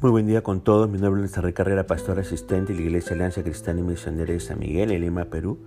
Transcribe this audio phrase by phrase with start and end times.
[0.00, 0.88] Muy buen día con todos.
[0.88, 4.38] Mi nombre es Enrique Carrera, pastor asistente de la Iglesia Alianza Cristiana y Misionera de
[4.38, 5.58] San Miguel, en Lima, Perú.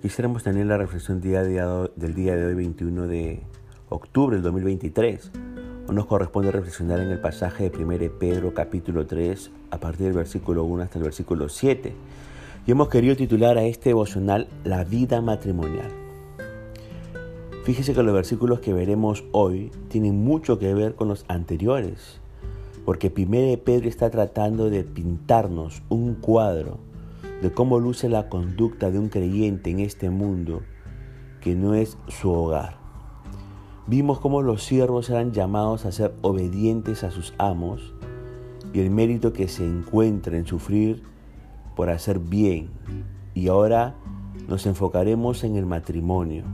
[0.00, 3.42] Quisiéramos tener la reflexión día del día de hoy, 21 de
[3.90, 5.32] octubre del 2023.
[5.86, 10.14] Hoy nos corresponde reflexionar en el pasaje de 1 Pedro capítulo 3, a partir del
[10.14, 11.92] versículo 1 hasta el versículo 7.
[12.66, 15.90] Y hemos querido titular a este devocional La vida matrimonial.
[17.64, 22.23] Fíjese que los versículos que veremos hoy tienen mucho que ver con los anteriores
[22.84, 26.78] porque primero Pedro está tratando de pintarnos un cuadro
[27.42, 30.62] de cómo luce la conducta de un creyente en este mundo
[31.40, 32.78] que no es su hogar.
[33.86, 37.92] Vimos cómo los siervos eran llamados a ser obedientes a sus amos
[38.72, 41.02] y el mérito que se encuentra en sufrir
[41.76, 42.70] por hacer bien.
[43.34, 43.94] Y ahora
[44.48, 46.44] nos enfocaremos en el matrimonio.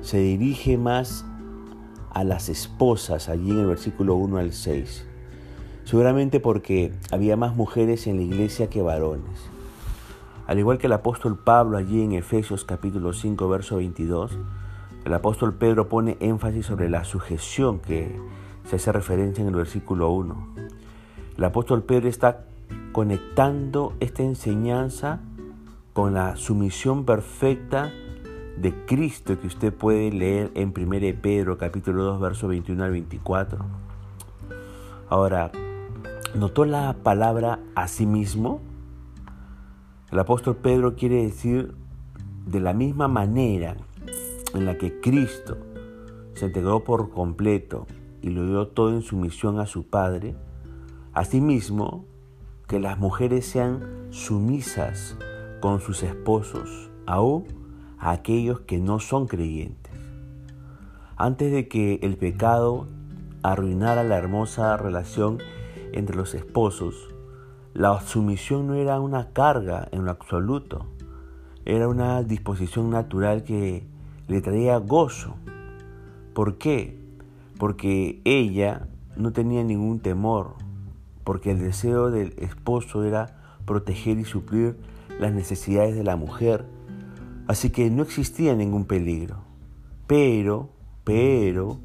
[0.00, 1.26] Se dirige más
[2.10, 5.07] a las esposas allí en el versículo 1 al 6.
[5.88, 9.48] Seguramente porque había más mujeres en la iglesia que varones.
[10.46, 14.36] Al igual que el apóstol Pablo allí en Efesios capítulo 5 verso 22,
[15.06, 18.20] el apóstol Pedro pone énfasis sobre la sujeción que
[18.68, 20.48] se hace referencia en el versículo 1.
[21.38, 22.44] El apóstol Pedro está
[22.92, 25.20] conectando esta enseñanza
[25.94, 27.90] con la sumisión perfecta
[28.58, 33.64] de Cristo que usted puede leer en 1 Pedro capítulo 2 verso 21 al 24.
[35.08, 35.50] Ahora,
[36.34, 38.60] ¿notó la palabra a sí mismo?
[40.10, 41.74] El apóstol Pedro quiere decir
[42.46, 43.76] de la misma manera
[44.54, 45.56] en la que Cristo
[46.34, 47.86] se entregó por completo
[48.22, 50.34] y lo dio todo en sumisión a su Padre,
[51.12, 52.04] asimismo
[52.66, 55.16] que las mujeres sean sumisas
[55.60, 57.46] con sus esposos, aún
[57.98, 59.92] a aquellos que no son creyentes.
[61.16, 62.86] Antes de que el pecado
[63.42, 65.38] arruinara la hermosa relación
[65.92, 67.14] entre los esposos,
[67.74, 70.86] la sumisión no era una carga en lo absoluto,
[71.64, 73.86] era una disposición natural que
[74.26, 75.36] le traía gozo.
[76.34, 76.98] ¿Por qué?
[77.58, 80.54] Porque ella no tenía ningún temor,
[81.24, 84.76] porque el deseo del esposo era proteger y suplir
[85.20, 86.64] las necesidades de la mujer
[87.48, 89.38] Así que no existía ningún peligro.
[90.06, 90.68] Pero,
[91.02, 91.78] pero,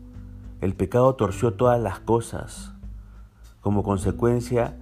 [0.59, 2.74] el pecado torció todas las cosas.
[3.63, 4.75] Como consecuencia,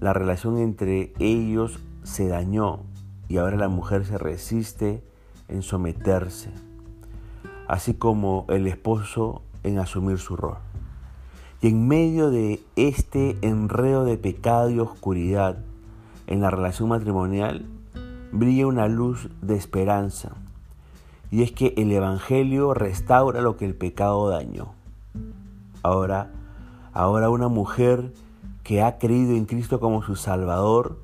[0.00, 2.80] la relación entre ellos se dañó
[3.28, 5.04] y ahora la mujer se resiste
[5.46, 6.50] en someterse,
[7.68, 10.56] así como el esposo en asumir su rol.
[11.62, 15.58] Y en medio de este enredo de pecado y oscuridad
[16.26, 17.66] en la relación matrimonial,
[18.32, 20.32] brilla una luz de esperanza.
[21.30, 24.72] Y es que el Evangelio restaura lo que el pecado dañó.
[25.84, 26.32] Ahora,
[26.92, 28.12] ahora una mujer
[28.64, 30.98] que ha creído en Cristo como su Salvador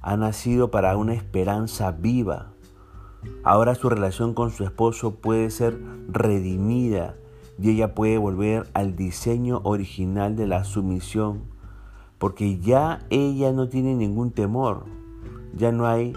[0.00, 2.54] ha nacido para una esperanza viva.
[3.44, 5.78] Ahora su relación con su esposo puede ser
[6.08, 7.14] redimida
[7.60, 11.42] y ella puede volver al diseño original de la sumisión,
[12.18, 14.86] porque ya ella no tiene ningún temor,
[15.54, 16.14] ya no hay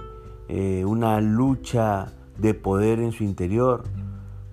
[0.48, 3.84] eh, una lucha de poder en su interior,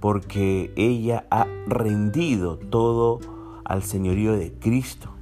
[0.01, 3.21] porque ella ha rendido todo
[3.65, 5.13] al señorío de Cristo.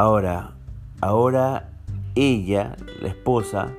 [0.00, 0.52] Ahora,
[1.00, 1.70] ahora
[2.14, 3.72] ella, la esposa,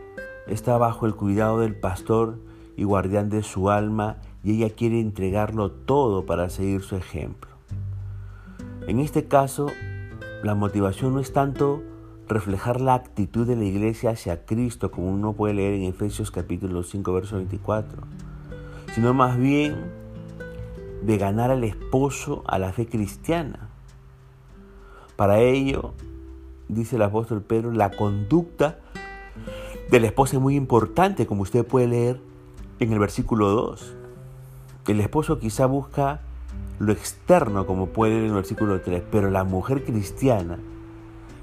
[0.48, 2.40] está bajo el cuidado del pastor
[2.76, 7.50] y guardián de su alma y ella quiere entregarlo todo para seguir su ejemplo.
[8.86, 9.68] En este caso,
[10.44, 11.82] la motivación no es tanto
[12.28, 16.84] reflejar la actitud de la iglesia hacia Cristo, como uno puede leer en Efesios capítulo
[16.84, 18.02] 5, verso 24,
[18.94, 19.90] sino más bien
[21.02, 23.70] de ganar al esposo a la fe cristiana.
[25.16, 25.94] Para ello,
[26.70, 28.80] dice el apóstol Pedro, la conducta
[29.92, 32.22] del esposo es muy importante, como usted puede leer
[32.80, 33.96] en el versículo 2.
[34.88, 36.22] El esposo quizá busca
[36.80, 40.58] lo externo, como puede leer en el versículo 3, pero la mujer cristiana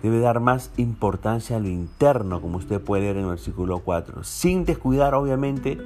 [0.02, 4.24] debe dar más importancia a lo interno, como usted puede leer en el versículo 4,
[4.24, 5.78] sin descuidar obviamente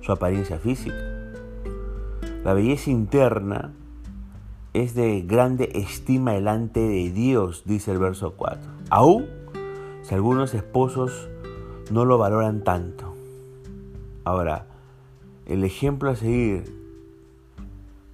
[0.00, 0.96] su apariencia física.
[2.44, 3.72] La belleza interna
[4.72, 8.75] es de grande estima delante de Dios, dice el verso 4.
[8.90, 9.26] Aún
[10.02, 11.28] si algunos esposos
[11.90, 13.14] no lo valoran tanto.
[14.24, 14.66] Ahora,
[15.46, 16.64] el ejemplo a seguir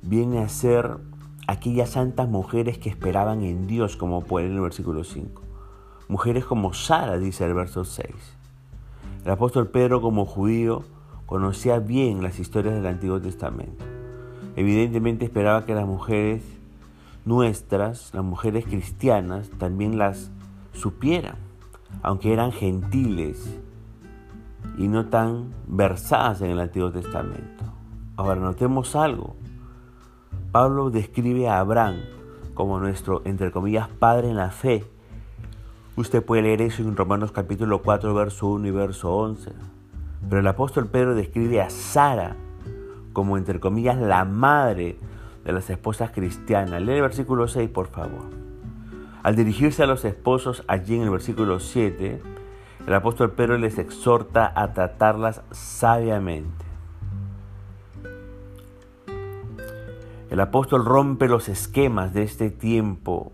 [0.00, 0.96] viene a ser
[1.46, 5.42] aquellas santas mujeres que esperaban en Dios, como puede en el versículo 5.
[6.08, 8.08] Mujeres como Sara, dice el verso 6.
[9.24, 10.84] El apóstol Pedro como judío
[11.26, 13.84] conocía bien las historias del Antiguo Testamento.
[14.56, 16.42] Evidentemente esperaba que las mujeres
[17.24, 20.30] nuestras, las mujeres cristianas, también las
[20.72, 21.36] supieran,
[22.02, 23.58] aunque eran gentiles
[24.78, 27.64] y no tan versadas en el Antiguo Testamento.
[28.16, 29.36] Ahora notemos algo.
[30.50, 31.96] Pablo describe a Abraham
[32.54, 34.84] como nuestro, entre comillas, padre en la fe.
[35.96, 39.52] Usted puede leer eso en Romanos capítulo 4, verso 1 y verso 11.
[40.28, 42.36] Pero el apóstol Pedro describe a Sara
[43.12, 44.98] como, entre comillas, la madre
[45.44, 46.80] de las esposas cristianas.
[46.80, 48.41] Lee el versículo 6, por favor.
[49.22, 52.20] Al dirigirse a los esposos allí en el versículo 7,
[52.86, 56.64] el apóstol Pedro les exhorta a tratarlas sabiamente.
[60.28, 63.32] El apóstol rompe los esquemas de este tiempo.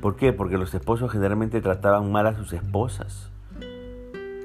[0.00, 0.32] ¿Por qué?
[0.32, 3.30] Porque los esposos generalmente trataban mal a sus esposas.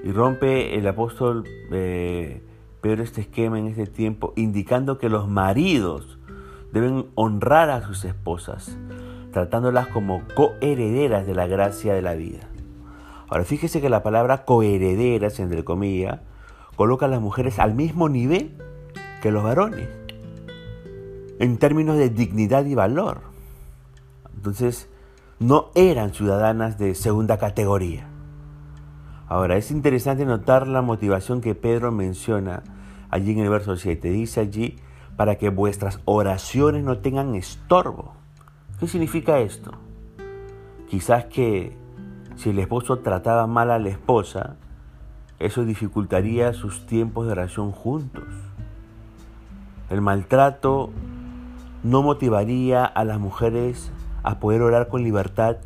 [0.03, 2.45] Y rompe el apóstol eh,
[2.81, 6.19] Pedro este esquema en este tiempo, indicando que los maridos
[6.71, 8.77] deben honrar a sus esposas,
[9.31, 12.50] tratándolas como coherederas de la gracia de la vida.
[13.29, 16.21] Ahora fíjese que la palabra coherederas, entre comillas,
[16.75, 18.57] coloca a las mujeres al mismo nivel
[19.21, 19.89] que los varones,
[21.39, 23.21] en términos de dignidad y valor.
[24.35, 24.89] Entonces,
[25.39, 28.07] no eran ciudadanas de segunda categoría.
[29.27, 32.63] Ahora, es interesante notar la motivación que Pedro menciona
[33.09, 34.09] allí en el verso 7.
[34.09, 34.77] Dice allí,
[35.18, 38.13] para que vuestras oraciones no tengan estorbo.
[38.79, 39.71] ¿Qué significa esto?
[40.88, 41.75] Quizás que
[42.35, 44.57] si el esposo trataba mal a la esposa,
[45.39, 48.25] eso dificultaría sus tiempos de oración juntos.
[49.89, 50.91] El maltrato
[51.83, 53.91] no motivaría a las mujeres
[54.21, 55.57] a poder orar con libertad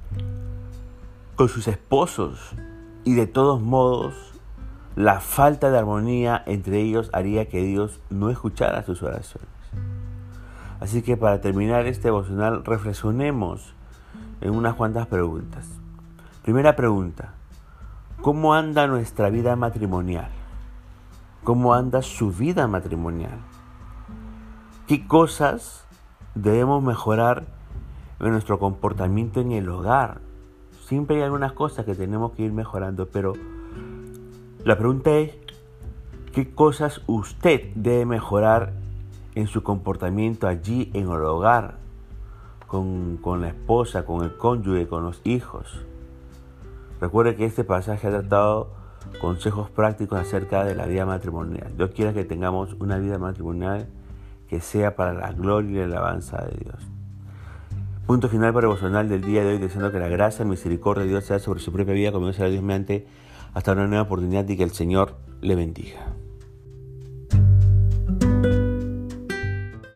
[1.36, 2.54] con sus esposos
[3.04, 4.14] y de todos modos
[4.96, 9.61] la falta de armonía entre ellos haría que Dios no escuchara sus oraciones.
[10.82, 13.76] Así que para terminar este devocional reflexionemos
[14.42, 15.70] en unas cuantas preguntas.
[16.42, 17.36] Primera pregunta,
[18.24, 20.32] ¿cómo anda nuestra vida matrimonial?
[21.44, 23.38] ¿Cómo anda su vida matrimonial?
[24.88, 25.86] ¿Qué cosas
[26.34, 27.46] debemos mejorar
[28.20, 30.20] en nuestro comportamiento en el hogar?
[30.88, 33.34] Siempre hay algunas cosas que tenemos que ir mejorando, pero
[34.66, 35.38] la pregunta es,
[36.34, 38.74] ¿qué cosas usted debe mejorar
[39.36, 41.76] en su comportamiento allí en el hogar,
[42.68, 45.86] con, con la esposa, con el cónyuge, con los hijos?
[47.00, 48.70] Recuerde que este pasaje ha tratado
[49.20, 51.74] consejos prácticos acerca de la vida matrimonial.
[51.76, 53.88] Dios quiera que tengamos una vida matrimonial
[54.48, 56.92] que sea para la gloria y la alabanza de Dios.
[58.06, 61.10] Punto final para el del día de hoy, deseando que la gracia y misericordia de
[61.10, 63.08] Dios sea sobre su propia vida, como Dios mediante,
[63.54, 66.21] hasta una nueva oportunidad y que el Señor le bendiga.